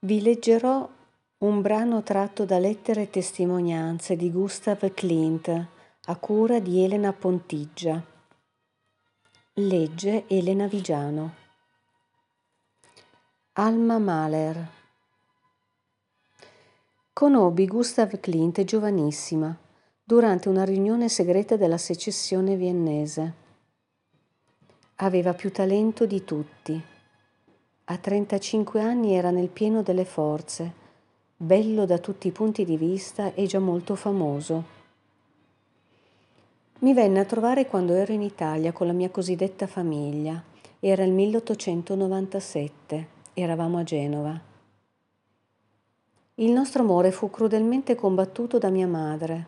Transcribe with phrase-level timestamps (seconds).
[0.00, 0.88] Vi leggerò
[1.38, 8.00] un brano tratto da lettere e testimonianze di Gustav Klimt a cura di Elena Pontiggia.
[9.54, 11.34] Legge Elena Vigiano.
[13.54, 14.68] Alma Mahler.
[17.12, 19.52] Conobbi Gustav Klimt giovanissima
[20.04, 23.34] durante una riunione segreta della secessione viennese.
[24.94, 26.96] Aveva più talento di tutti.
[27.90, 30.86] A 35 anni era nel pieno delle forze
[31.34, 34.62] bello da tutti i punti di vista e già molto famoso.
[36.80, 40.42] Mi venne a trovare quando ero in Italia con la mia cosiddetta famiglia.
[40.80, 44.38] Era il 1897, eravamo a Genova.
[46.34, 49.46] Il nostro amore fu crudelmente combattuto da mia madre.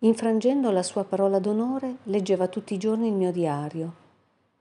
[0.00, 3.94] Infrangendo la sua parola d'onore, leggeva tutti i giorni il mio diario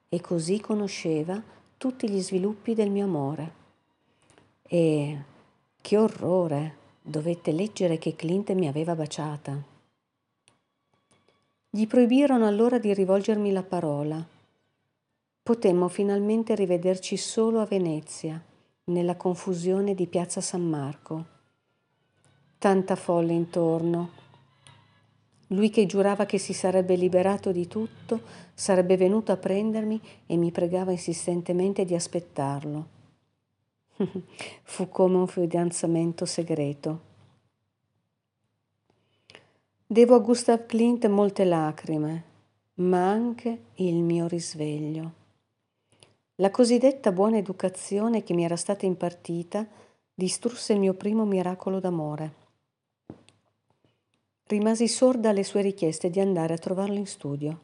[0.07, 3.53] e così conosceva tutti gli sviluppi del mio amore.
[4.63, 5.23] E
[5.81, 6.81] che orrore!
[7.05, 9.61] Dovette leggere che Clint mi aveva baciata.
[11.69, 14.25] Gli proibirono allora di rivolgermi la parola.
[15.43, 18.41] Potemmo finalmente rivederci solo a Venezia,
[18.85, 21.25] nella confusione di piazza San Marco.
[22.57, 24.22] Tanta folle intorno.
[25.53, 28.21] Lui che giurava che si sarebbe liberato di tutto,
[28.55, 32.87] sarebbe venuto a prendermi e mi pregava insistentemente di aspettarlo.
[34.63, 37.11] Fu come un fidanzamento segreto.
[39.85, 42.23] Devo a Gustav Klimt molte lacrime,
[42.75, 45.21] ma anche il mio risveglio.
[46.37, 49.67] La cosiddetta buona educazione che mi era stata impartita
[50.15, 52.41] distrusse il mio primo miracolo d'amore.
[54.45, 57.59] Rimasi sorda alle sue richieste di andare a trovarlo in studio.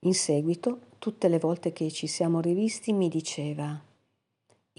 [0.00, 3.86] In seguito, tutte le volte che ci siamo rivisti, mi diceva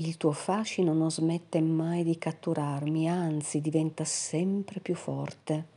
[0.01, 5.67] il tuo fascino non smette mai di catturarmi, anzi diventa sempre più forte.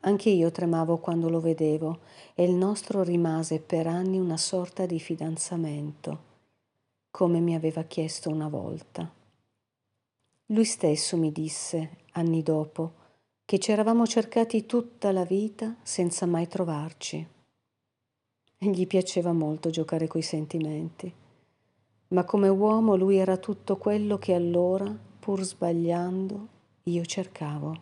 [0.00, 2.00] Anche io tremavo quando lo vedevo
[2.34, 6.22] e il nostro rimase per anni una sorta di fidanzamento,
[7.12, 9.08] come mi aveva chiesto una volta.
[10.46, 13.01] Lui stesso mi disse, anni dopo,
[13.52, 17.28] che ci eravamo cercati tutta la vita senza mai trovarci.
[18.56, 21.12] Gli piaceva molto giocare coi sentimenti
[22.08, 26.48] ma come uomo lui era tutto quello che allora, pur sbagliando,
[26.84, 27.76] io cercavo.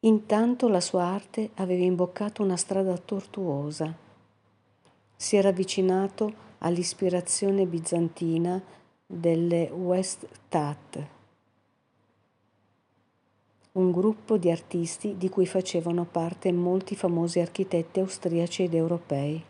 [0.00, 3.96] Intanto la sua arte aveva imboccato una strada tortuosa.
[5.14, 8.60] Si era avvicinato all'ispirazione bizantina
[9.06, 11.18] delle West Tat,
[13.72, 19.44] un gruppo di artisti di cui facevano parte molti famosi architetti austriaci ed europei.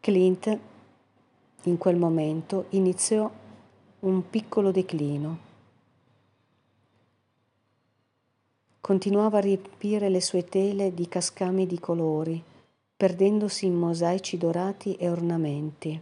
[0.00, 0.58] Clint
[1.64, 3.30] in quel momento iniziò
[4.00, 5.50] un piccolo declino.
[8.80, 12.42] Continuava a riempire le sue tele di cascami di colori,
[12.96, 16.00] perdendosi in mosaici dorati e ornamenti.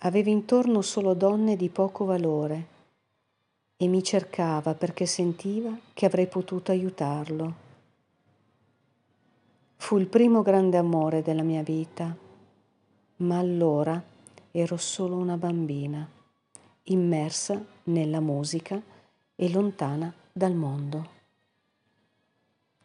[0.00, 2.74] Aveva intorno solo donne di poco valore
[3.76, 7.54] e mi cercava perché sentiva che avrei potuto aiutarlo.
[9.76, 12.16] Fu il primo grande amore della mia vita,
[13.16, 14.02] ma allora
[14.50, 16.08] ero solo una bambina,
[16.84, 18.80] immersa nella musica
[19.34, 21.15] e lontana dal mondo.